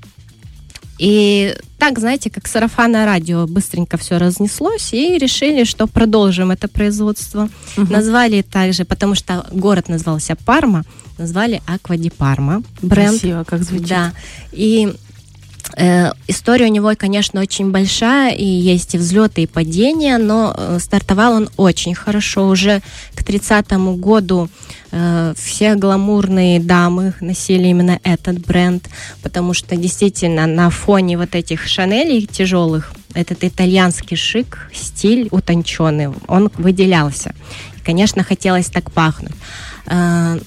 И 1.01 1.55
так, 1.79 1.97
знаете, 1.97 2.29
как 2.29 2.47
сарафанное 2.47 3.05
радио, 3.05 3.47
быстренько 3.47 3.97
все 3.97 4.19
разнеслось, 4.19 4.93
и 4.93 5.17
решили, 5.17 5.63
что 5.63 5.87
продолжим 5.87 6.51
это 6.51 6.67
производство. 6.67 7.49
Мгм. 7.75 7.91
Назвали 7.91 8.43
также, 8.43 8.85
потому 8.85 9.15
что 9.15 9.47
город 9.51 9.89
назывался 9.89 10.35
Парма, 10.35 10.83
назвали 11.17 11.59
Аква 11.65 11.97
ди 11.97 12.11
Парма 12.11 12.61
бренд. 12.83 13.19
Красиво, 13.19 13.43
как 13.45 13.63
звучит. 13.63 13.87
Да. 13.87 14.13
И 14.51 14.93
История 16.27 16.65
у 16.65 16.69
него, 16.69 16.93
конечно, 16.97 17.41
очень 17.41 17.71
большая, 17.71 18.33
и 18.33 18.45
есть 18.45 18.95
и 18.95 18.97
взлеты, 18.97 19.43
и 19.43 19.47
падения, 19.47 20.17
но 20.17 20.53
э, 20.55 20.79
стартовал 20.79 21.33
он 21.33 21.49
очень 21.57 21.95
хорошо. 21.95 22.47
Уже 22.47 22.81
к 23.15 23.23
30 23.23 23.71
году 23.97 24.49
э, 24.91 25.33
все 25.37 25.75
гламурные 25.75 26.59
дамы 26.59 27.13
носили 27.21 27.67
именно 27.67 27.99
этот 28.03 28.45
бренд, 28.45 28.89
потому 29.23 29.53
что 29.53 29.75
действительно 29.75 30.45
на 30.47 30.69
фоне 30.69 31.17
вот 31.17 31.35
этих 31.35 31.67
Шанелей 31.67 32.25
тяжелых 32.25 32.93
этот 33.13 33.43
итальянский 33.43 34.17
шик, 34.17 34.69
стиль 34.73 35.27
утонченный, 35.31 36.09
он 36.27 36.49
выделялся. 36.57 37.33
И, 37.77 37.81
конечно, 37.85 38.23
хотелось 38.23 38.67
так 38.67 38.91
пахнуть. 38.91 39.35
Э, 39.87 40.39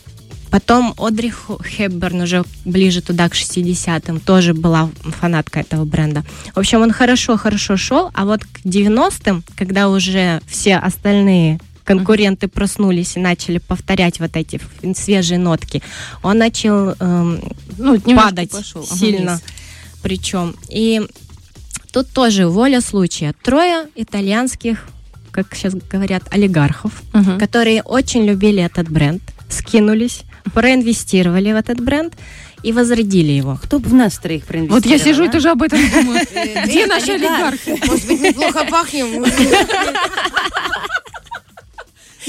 Потом 0.54 0.94
Одри 0.98 1.32
Хепберн 1.66 2.20
уже 2.20 2.44
ближе 2.64 3.02
туда, 3.02 3.28
к 3.28 3.32
60-м, 3.34 4.20
тоже 4.20 4.54
была 4.54 4.88
фанатка 5.02 5.58
этого 5.58 5.84
бренда. 5.84 6.22
В 6.54 6.60
общем, 6.60 6.80
он 6.80 6.92
хорошо-хорошо 6.92 7.76
шел, 7.76 8.10
а 8.14 8.24
вот 8.24 8.44
к 8.44 8.60
90-м, 8.64 9.42
когда 9.56 9.88
уже 9.88 10.40
все 10.46 10.76
остальные 10.76 11.58
конкуренты 11.82 12.46
проснулись 12.46 13.16
и 13.16 13.18
начали 13.20 13.58
повторять 13.58 14.20
вот 14.20 14.36
эти 14.36 14.60
свежие 14.96 15.40
нотки, 15.40 15.82
он 16.22 16.38
начал 16.38 16.90
эм, 17.00 17.40
Ну, 17.76 17.98
падать 18.14 18.52
пошел. 18.52 18.86
Ага, 18.88 18.96
сильно. 18.96 19.30
вниз. 19.32 19.42
Причем. 20.04 20.54
И 20.68 21.02
тут 21.92 22.10
тоже 22.10 22.46
воля 22.46 22.80
случая. 22.80 23.34
Трое 23.42 23.88
итальянских, 23.96 24.84
как 25.32 25.52
сейчас 25.56 25.74
говорят, 25.74 26.22
олигархов, 26.30 27.02
Мгм. 27.12 27.40
которые 27.40 27.82
очень 27.82 28.24
любили 28.24 28.62
этот 28.62 28.88
бренд, 28.88 29.20
скинулись, 29.54 30.22
проинвестировали 30.52 31.52
в 31.52 31.56
этот 31.56 31.80
бренд 31.80 32.14
и 32.62 32.72
возродили 32.72 33.32
его. 33.32 33.58
Кто 33.62 33.78
бы 33.78 33.88
в 33.88 33.94
нас 33.94 34.18
троих 34.18 34.44
проинвестировал? 34.46 34.82
Вот 34.82 34.90
я 34.90 34.98
сижу 34.98 35.24
и 35.24 35.28
а? 35.28 35.30
тоже 35.30 35.50
об 35.50 35.62
этом 35.62 35.78
думаю. 35.90 36.20
Э, 36.34 36.64
Где 36.66 36.86
наши 36.86 37.12
олигарх? 37.12 37.54
олигархи? 37.66 37.86
Может 37.86 38.06
быть, 38.06 38.20
мы 38.20 38.32
плохо 38.32 38.66
пахнем? 38.70 39.24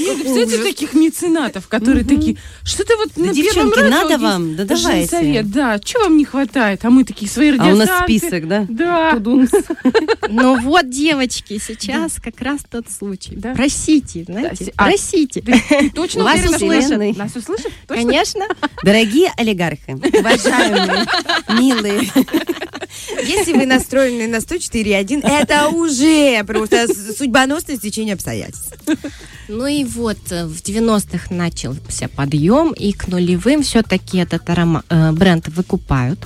Нет, 0.06 0.22
представляете 0.22 0.62
таких 0.62 0.94
меценатов, 0.94 1.68
которые 1.68 2.04
такие, 2.04 2.36
что-то 2.64 2.96
вот 2.96 3.08
Да, 3.16 3.22
на 3.22 3.34
первом 3.34 3.70
девчонки, 3.70 3.80
надо 3.90 4.08
есть 4.10 4.22
вам, 4.22 4.56
да 4.56 4.64
давайте. 4.64 5.08
совет, 5.08 5.50
да, 5.50 5.80
что 5.84 6.00
вам 6.00 6.16
не 6.16 6.24
хватает? 6.24 6.84
А 6.84 6.90
мы 6.90 7.04
такие 7.04 7.30
свои 7.30 7.50
А 7.50 7.54
у 7.54 7.56
радиостанции. 7.56 7.92
нас 7.92 8.02
список, 8.04 8.48
да? 8.48 8.66
Да. 8.68 9.18
Ну 10.28 10.60
вот, 10.60 10.90
девочки, 10.90 11.60
сейчас 11.64 12.14
как 12.22 12.40
раз 12.40 12.60
тот 12.68 12.86
случай. 12.90 13.36
Просите, 13.54 14.24
знаете, 14.24 14.72
а- 14.76 14.86
просите. 14.86 15.42
Точно 15.94 16.24
Вас 16.24 16.40
услышат. 16.44 17.16
нас- 17.16 17.36
услышат? 17.36 17.72
Конечно. 17.86 18.46
Дорогие 18.82 19.30
олигархи, 19.36 19.92
уважаемые, 19.92 21.06
милые, 21.58 22.10
Если 23.24 23.52
вы 23.52 23.66
настроены 23.66 24.26
на 24.26 24.36
104.1, 24.36 25.26
это 25.26 25.68
уже 25.68 26.42
просто 26.44 26.86
судьбоносное 27.16 27.76
стечение 27.76 28.14
обстоятельств. 28.14 28.74
Ну 29.48 29.66
и 29.66 29.84
вот 29.84 30.18
э, 30.30 30.44
в 30.46 30.60
90-х 30.62 31.34
начался 31.34 32.08
подъем, 32.08 32.72
и 32.72 32.92
к 32.92 33.08
нулевым 33.08 33.62
все-таки 33.62 34.18
этот 34.18 34.48
арома- 34.48 34.84
э, 34.88 35.12
бренд 35.12 35.48
выкупают. 35.48 36.18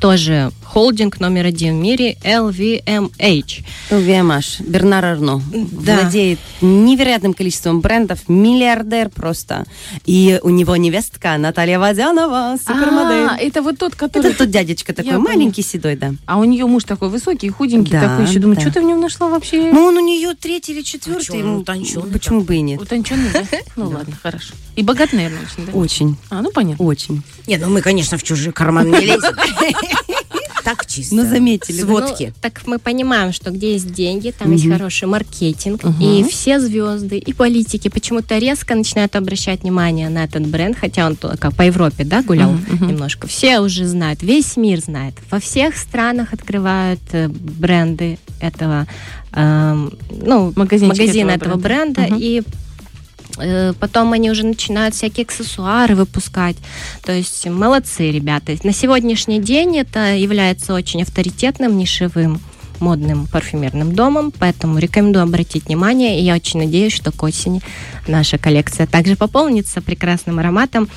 Тоже 0.00 0.50
холдинг 0.72 1.20
номер 1.20 1.46
один 1.46 1.78
в 1.78 1.80
мире 1.82 2.16
LVMH. 2.22 3.64
ВМH, 3.90 4.62
Бернар 4.66 5.04
Арно, 5.04 5.40
Да. 5.52 6.00
владеет 6.00 6.38
невероятным 6.60 7.32
количеством 7.34 7.80
брендов, 7.80 8.28
миллиардер 8.28 9.08
просто. 9.10 9.64
И 10.04 10.38
у 10.42 10.50
него 10.50 10.76
невестка 10.76 11.36
Наталья 11.38 11.78
Водянова, 11.78 12.52
А, 12.52 12.58
супермодель. 12.58 13.46
это 13.46 13.62
вот 13.62 13.78
тот, 13.78 13.94
который... 13.94 14.30
Это 14.30 14.38
тот 14.38 14.50
дядечка 14.50 14.92
такой, 14.92 15.12
Я 15.12 15.18
маленький, 15.18 15.62
седой, 15.62 15.96
да. 15.96 16.14
А 16.26 16.38
у 16.38 16.44
нее 16.44 16.66
муж 16.66 16.84
такой 16.84 17.08
высокий, 17.08 17.48
худенький 17.48 17.92
Да, 17.92 18.00
такой 18.08 18.26
еще. 18.26 18.38
Думаю, 18.40 18.56
да. 18.56 18.62
что 18.62 18.72
ты 18.72 18.80
в 18.80 18.84
нем 18.84 19.00
нашла 19.00 19.28
вообще? 19.28 19.70
Ну, 19.72 19.84
он 19.86 19.96
у 19.96 20.00
нее 20.00 20.34
третий 20.38 20.72
или 20.72 20.80
А 20.80 20.84
четвертый. 20.84 21.30
он 21.32 21.38
ему 21.38 21.56
утончённый 21.60 22.12
Почему 22.12 22.40
бы 22.42 22.56
и 22.56 22.60
нет? 22.60 22.80
Утонченный, 22.82 23.30
да? 23.32 23.42
Ну 23.76 23.88
ладно, 23.90 24.14
хорошо. 24.22 24.54
И 24.74 24.82
богат, 24.82 25.12
наверное, 25.12 25.40
очень, 25.42 25.66
да? 25.66 25.72
Очень, 25.72 26.16
А, 26.30 26.42
ну 26.42 26.50
понятно. 26.50 26.84
очень. 26.84 27.22
Не, 27.46 27.56
ну 27.56 27.70
мы, 27.70 27.80
конечно, 27.80 28.18
в 28.18 28.22
чужие 28.22 28.52
карманы 28.52 28.88
не 28.98 29.06
лезем. 29.06 29.34
Так 30.66 30.84
чисто. 30.84 31.14
Ну, 31.14 31.22
заметили, 31.24 31.80
да? 31.80 31.86
Сводки. 31.86 32.24
Ну, 32.24 32.40
так 32.40 32.66
мы 32.66 32.80
понимаем, 32.80 33.32
что 33.32 33.52
где 33.52 33.74
есть 33.74 33.92
деньги, 33.92 34.34
там 34.36 34.50
есть 34.50 34.64
Мгм. 34.64 34.72
хороший 34.72 35.06
маркетинг, 35.06 35.84
Мгм. 35.84 36.02
и 36.02 36.24
все 36.28 36.58
звезды 36.58 37.18
и 37.18 37.32
политики 37.32 37.86
почему-то 37.86 38.36
резко 38.38 38.74
начинают 38.74 39.14
обращать 39.14 39.62
внимание 39.62 40.08
на 40.08 40.24
этот 40.24 40.44
бренд, 40.44 40.76
хотя 40.76 41.06
он 41.06 41.14
только 41.14 41.52
по 41.52 41.62
Европе, 41.62 42.02
да, 42.02 42.20
гулял 42.20 42.50
мгм. 42.50 42.88
немножко. 42.88 43.28
Все 43.28 43.60
уже 43.60 43.86
знают, 43.86 44.24
весь 44.24 44.56
мир 44.56 44.80
знает. 44.80 45.14
Во 45.30 45.38
всех 45.38 45.76
странах 45.76 46.32
открывают 46.32 46.98
э, 47.12 47.28
бренды 47.28 48.18
этого, 48.40 48.88
эм, 49.34 49.92
ну, 50.10 50.52
магазин 50.56 50.90
этого 50.90 51.30
этого 51.30 51.56
бренда. 51.56 52.00
бренда, 52.00 52.14
Мгм. 52.14 52.18
и 52.20 52.40
э, 52.40 52.42
потом 53.80 54.12
они 54.12 54.30
уже 54.30 54.44
начинают 54.44 54.94
всякие 54.94 55.24
аксессуары 55.24 55.94
выпускать. 55.94 56.56
То 57.04 57.12
есть 57.12 57.46
молодцы 57.46 58.10
ребята. 58.10 58.56
На 58.62 58.72
сегодняшний 58.72 59.40
день 59.40 59.78
это 59.78 60.14
является 60.14 60.74
очень 60.74 61.02
авторитетным, 61.02 61.76
нишевым 61.76 62.40
модным 62.80 63.26
парфюмерным 63.26 63.94
домом, 63.94 64.32
поэтому 64.38 64.78
рекомендую 64.78 65.22
обратить 65.22 65.64
внимание, 65.66 66.20
и 66.20 66.24
я 66.24 66.34
очень 66.34 66.60
надеюсь, 66.60 66.92
что 66.92 67.10
к 67.10 67.22
осени 67.22 67.62
наша 68.06 68.38
коллекция 68.38 68.86
также 68.86 69.16
пополнится 69.16 69.80
прекрасным 69.80 70.38
ароматом, 70.38 70.88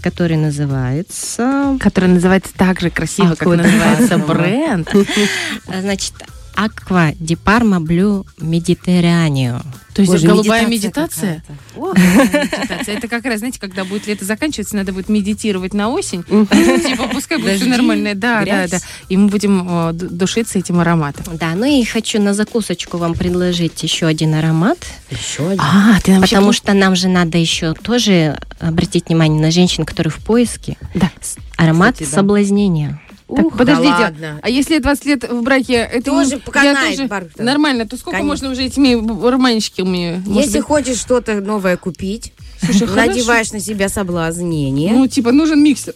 который 0.00 0.36
называется, 0.36 1.76
Который 1.80 2.08
называется 2.08 2.52
так 2.56 2.80
же 2.80 2.90
красиво, 2.90 3.30
как 3.30 3.42
Откуда? 3.42 3.64
называется 3.64 4.18
бренд. 4.18 4.94
э, 4.94 5.80
значит, 5.80 6.12
Aqua 6.54 7.12
di 7.18 7.36
Parma 7.36 7.80
Blue 7.80 8.24
Mediterraneo. 8.40 9.62
То 9.94 10.00
есть 10.00 10.12
Боже, 10.12 10.26
голубая 10.26 10.66
медитация? 10.66 11.42
Медитация. 11.76 12.96
Это 12.96 13.08
как 13.08 13.24
раз, 13.26 13.40
знаете, 13.40 13.60
когда 13.60 13.84
будет 13.84 14.06
лето 14.06 14.24
заканчиваться, 14.24 14.74
надо 14.74 14.92
будет 14.92 15.10
медитировать 15.10 15.74
на 15.74 15.90
осень. 15.90 16.22
Типа, 16.22 17.08
пускай 17.12 17.36
будет 17.36 17.56
все 17.56 17.66
Дожди, 17.66 17.70
нормально. 17.70 18.14
Да, 18.14 18.42
да, 18.44 18.68
да. 18.68 18.78
И 19.10 19.16
мы 19.18 19.28
будем 19.28 19.90
душиться 19.94 20.58
этим 20.58 20.80
ароматом. 20.80 21.36
Да, 21.36 21.54
ну 21.54 21.66
и 21.66 21.84
хочу 21.84 22.20
на 22.22 22.32
закусочку 22.32 22.96
вам 22.96 23.14
предложить 23.14 23.82
еще 23.82 24.06
один 24.06 24.34
аромат, 24.34 24.78
Еще 25.10 25.46
один. 25.46 25.60
А, 25.60 26.00
ты 26.02 26.18
потому 26.20 26.52
что 26.52 26.72
нам 26.72 26.96
же 26.96 27.08
надо 27.08 27.36
еще 27.36 27.74
тоже 27.74 28.38
обратить 28.60 29.08
внимание 29.08 29.42
на 29.42 29.50
женщин, 29.50 29.84
которые 29.84 30.10
в 30.10 30.18
поиске. 30.18 30.78
Да. 30.94 31.10
Аромат 31.56 31.98
соблазнения. 31.98 33.00
Так, 33.34 33.46
Ух, 33.46 33.56
подождите, 33.56 33.90
да 33.90 33.98
ладно. 33.98 34.40
а 34.42 34.48
если 34.50 34.78
20 34.78 35.04
лет 35.06 35.30
в 35.30 35.42
браке, 35.42 35.74
это 35.74 36.10
Тоже 36.10 36.34
не- 36.34 36.40
поканает, 36.40 36.96
тоже 36.96 37.08
Барбара. 37.08 37.42
нормально, 37.44 37.86
то 37.86 37.96
сколько 37.96 38.18
Конечно. 38.18 38.28
можно 38.48 38.50
уже 38.50 38.62
этими 38.64 38.94
романчиками? 39.30 40.22
Если 40.26 40.58
быть? 40.58 40.66
хочешь 40.66 40.98
что-то 40.98 41.40
новое 41.40 41.76
купить, 41.76 42.32
Слушай, 42.62 42.86
хорошо. 42.86 43.08
надеваешь 43.10 43.52
на 43.52 43.60
себя 43.60 43.88
соблазнение. 43.88 44.92
Ну, 44.92 45.06
типа, 45.06 45.32
нужен 45.32 45.62
миксер. 45.62 45.94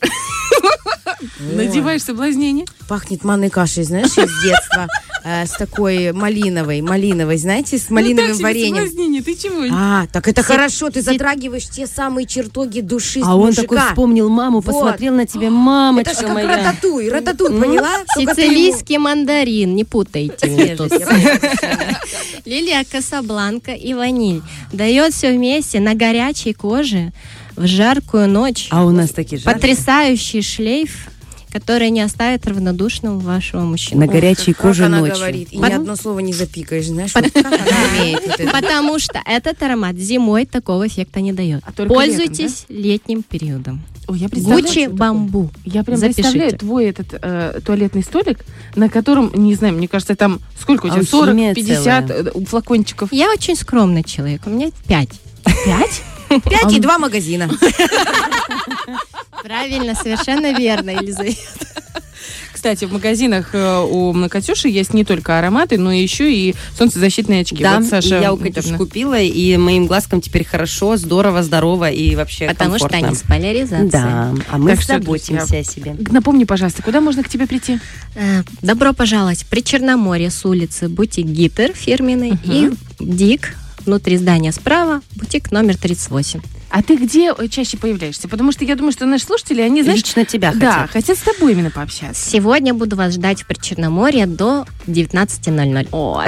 Надеваешь 1.40 2.02
соблазнение. 2.02 2.66
Пахнет 2.88 3.24
манной 3.24 3.50
кашей, 3.50 3.84
знаешь, 3.84 4.16
из 4.18 4.42
детства. 4.44 4.86
э, 5.24 5.46
С 5.46 5.52
такой 5.52 6.12
малиновой, 6.12 6.82
малиновой, 6.82 7.36
знаете, 7.38 7.78
с 7.78 7.88
Ну, 7.88 7.96
малиновым 7.96 8.36
вареньем. 8.38 9.22
ты 9.24 9.34
чего? 9.34 9.64
А, 9.72 10.06
так 10.12 10.28
это 10.28 10.42
хорошо, 10.42 10.90
ты 10.90 11.02
затрагиваешь 11.02 11.68
те 11.68 11.86
самые 11.86 12.26
чертоги 12.26 12.80
души 12.80 13.20
А 13.24 13.36
он 13.36 13.52
такой 13.54 13.78
вспомнил 13.78 14.28
маму, 14.28 14.62
посмотрел 14.62 15.14
на 15.14 15.26
тебя, 15.26 15.46
Это 15.48 15.50
мамочка 15.56 16.14
же 16.14 16.20
как 16.22 16.34
моя. 16.34 16.48
рататуй, 16.48 17.08
рататуй, 17.08 17.48
поняла? 17.60 17.98
Ты 18.14 18.20
ему- 18.22 18.32
Сицилийский 18.34 18.98
мандарин, 18.98 19.74
не 19.74 19.84
путайте. 19.84 20.46
поняла. 20.46 20.88
Лилия 22.44 22.84
Касабланка 22.90 23.72
и 23.72 23.94
ваниль. 23.94 24.42
Дает 24.72 25.12
все 25.14 25.32
вместе 25.32 25.80
на 25.80 25.94
горячей 25.94 26.52
коже 26.52 27.12
в 27.56 27.66
жаркую 27.66 28.28
ночь. 28.28 28.68
А 28.70 28.84
у 28.84 28.90
нас 28.90 29.10
такие 29.10 29.38
же. 29.38 29.44
Потрясающий 29.44 30.42
шлейф, 30.42 31.08
который 31.50 31.88
не 31.90 32.02
оставит 32.02 32.46
равнодушным 32.46 33.18
вашего 33.18 33.62
мужчину. 33.62 34.00
На 34.00 34.06
горячей 34.06 34.52
Как 34.52 34.62
коже 34.62 34.84
она 34.86 35.00
ночью. 35.00 35.16
говорит, 35.16 35.48
и 35.52 35.56
ни 35.56 35.62
Под- 35.62 35.72
одно 35.72 35.96
слово 35.96 36.18
не 36.18 36.32
запикаешь, 36.34 36.86
знаешь, 36.86 37.14
вот 37.14 37.24
как 37.32 37.46
она 37.46 37.56
умеет 38.00 38.20
вот 38.26 38.40
это. 38.40 38.50
Потому 38.52 38.98
что 38.98 39.20
этот 39.24 39.62
аромат 39.62 39.96
зимой 39.96 40.44
такого 40.44 40.86
эффекта 40.86 41.20
не 41.20 41.32
дает. 41.32 41.62
А 41.66 41.72
Пользуйтесь 41.72 42.66
летним 42.68 43.22
периодом. 43.22 43.82
Ой, 44.08 44.18
я 44.18 44.28
представляю, 44.28 44.62
Гуччи 44.64 44.86
бамбу. 44.86 45.50
Я 45.64 45.82
прям 45.82 45.98
Запишите. 45.98 46.22
представляю 46.22 46.58
твой 46.58 46.84
этот 46.84 47.06
э, 47.20 47.60
туалетный 47.64 48.04
столик, 48.04 48.44
на 48.76 48.88
котором, 48.88 49.32
не 49.34 49.54
знаю, 49.56 49.74
мне 49.74 49.88
кажется, 49.88 50.14
там 50.14 50.40
сколько 50.60 50.86
у 50.86 50.90
тебя, 50.90 51.00
Алхимия 51.00 51.54
40, 51.54 51.54
50 51.56 52.06
целая. 52.06 52.22
э, 52.22 52.44
флакончиков. 52.44 53.12
Я 53.12 53.32
очень 53.32 53.56
скромный 53.56 54.04
человек, 54.04 54.42
у 54.46 54.50
меня 54.50 54.70
пять. 54.86 55.08
Пять? 55.64 56.02
Пять 56.28 56.72
и 56.72 56.80
два 56.80 56.98
магазина. 56.98 57.48
Правильно, 59.42 59.94
совершенно 59.94 60.52
верно, 60.56 60.90
Елизавета. 60.90 61.40
Кстати, 62.52 62.84
в 62.86 62.92
магазинах 62.92 63.50
э, 63.52 63.78
у 63.88 64.12
Катюши 64.28 64.68
есть 64.68 64.92
не 64.92 65.04
только 65.04 65.38
ароматы, 65.38 65.78
но 65.78 65.92
еще 65.92 66.32
и 66.34 66.56
солнцезащитные 66.76 67.42
очки. 67.42 67.62
Да, 67.62 67.78
Вот 67.78 67.88
Саша 67.88 68.18
и 68.18 68.22
я 68.22 68.32
у 68.32 68.36
недавно- 68.38 68.54
Катюши 68.54 68.76
купила, 68.76 69.20
и 69.20 69.56
моим 69.56 69.86
глазкам 69.86 70.20
теперь 70.20 70.44
хорошо, 70.44 70.96
здорово, 70.96 71.42
здорово 71.44 71.90
и 71.90 72.16
вообще 72.16 72.48
Потому 72.48 72.78
что 72.78 72.88
комфортно. 72.88 73.08
они 73.08 73.16
с 73.16 73.22
поляризацией. 73.22 73.90
Да, 73.90 74.34
а 74.50 74.58
мы 74.58 74.70
Так 74.70 74.80
что, 74.82 74.94
заботимся 74.94 75.36
друзья, 75.46 75.60
о 75.60 75.64
себе. 75.64 75.96
Напомни, 76.10 76.42
пожалуйста, 76.44 76.82
куда 76.82 77.00
можно 77.00 77.22
к 77.22 77.28
тебе 77.28 77.46
прийти? 77.46 77.78
Э, 78.16 78.42
Добро 78.62 78.92
пожаловать 78.94 79.46
при 79.46 79.60
Черноморье 79.62 80.30
с 80.30 80.44
улицы 80.44 80.88
бутик 80.88 81.26
Гитер 81.26 81.72
фирменный 81.72 82.32
и 82.42 82.70
Дик 82.98 83.54
внутри 83.86 84.16
здания 84.16 84.52
справа, 84.52 85.00
бутик 85.14 85.50
номер 85.52 85.76
38. 85.76 86.40
А 86.68 86.82
ты 86.82 86.96
где 86.96 87.32
э, 87.36 87.48
чаще 87.48 87.76
появляешься? 87.76 88.28
Потому 88.28 88.52
что 88.52 88.64
я 88.64 88.74
думаю, 88.74 88.92
что 88.92 89.06
наши 89.06 89.24
слушатели, 89.24 89.62
они, 89.62 89.82
знаешь, 89.82 90.00
Лично 90.00 90.24
тебя 90.24 90.52
да, 90.52 90.72
хотят. 90.72 90.90
хотят 90.90 91.18
с 91.18 91.22
тобой 91.22 91.52
именно 91.52 91.70
пообщаться. 91.70 92.28
Сегодня 92.28 92.74
буду 92.74 92.96
вас 92.96 93.14
ждать 93.14 93.42
в 93.42 93.46
Причерноморье 93.46 94.26
до 94.26 94.66
19.00. 94.86 95.88
О, 95.92 96.24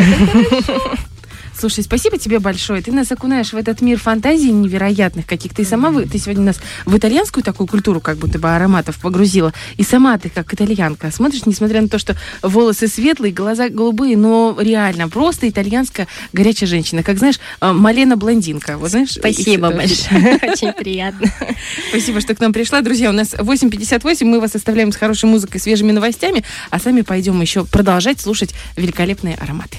Слушай, 1.58 1.82
спасибо 1.82 2.18
тебе 2.18 2.38
большое. 2.38 2.80
Ты 2.82 2.92
нас 2.92 3.10
окунаешь 3.10 3.52
в 3.52 3.56
этот 3.56 3.80
мир 3.80 3.98
фантазий 3.98 4.52
невероятных 4.52 5.26
каких-то. 5.26 5.62
И 5.62 5.64
сама 5.64 5.90
вы, 5.90 6.06
ты 6.06 6.16
сегодня 6.18 6.44
нас 6.44 6.60
в 6.86 6.96
итальянскую 6.96 7.42
такую 7.42 7.66
культуру 7.66 8.00
как 8.00 8.16
будто 8.16 8.38
бы 8.38 8.48
ароматов 8.48 9.00
погрузила. 9.00 9.52
И 9.76 9.82
сама 9.82 10.16
ты 10.18 10.30
как 10.30 10.54
итальянка. 10.54 11.10
Смотришь, 11.10 11.46
несмотря 11.46 11.82
на 11.82 11.88
то, 11.88 11.98
что 11.98 12.16
волосы 12.42 12.86
светлые, 12.86 13.32
глаза 13.32 13.70
голубые, 13.70 14.16
но 14.16 14.56
реально 14.60 15.08
просто 15.08 15.48
итальянская 15.48 16.06
горячая 16.32 16.68
женщина. 16.68 17.02
Как 17.02 17.18
знаешь, 17.18 17.40
э, 17.60 17.72
Малена 17.72 18.16
блондинка. 18.16 18.78
Вот 18.78 18.90
знаешь? 18.90 19.10
Спасибо 19.10 19.70
большое, 19.70 20.38
очень 20.42 20.72
приятно. 20.72 21.28
Спасибо, 21.88 22.20
что 22.20 22.36
к 22.36 22.40
нам 22.40 22.52
пришла. 22.52 22.82
Друзья, 22.82 23.10
у 23.10 23.12
нас 23.12 23.34
8.58. 23.34 24.24
Мы 24.24 24.38
вас 24.38 24.54
оставляем 24.54 24.92
с 24.92 24.96
хорошей 24.96 25.28
музыкой, 25.28 25.60
свежими 25.60 25.90
новостями, 25.90 26.44
а 26.70 26.78
сами 26.78 27.00
пойдем 27.00 27.40
еще 27.40 27.64
продолжать 27.64 28.20
слушать 28.20 28.54
великолепные 28.76 29.34
ароматы. 29.34 29.78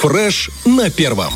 Фреш 0.00 0.50
на 0.64 0.90
первом. 0.90 1.34